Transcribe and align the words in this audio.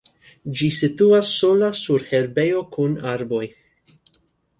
Ĝi 0.59 0.67
situas 0.77 1.33
sola 1.41 1.69
sur 1.81 2.05
herbejo 2.13 2.63
kun 2.77 2.97
arboj. 3.13 3.43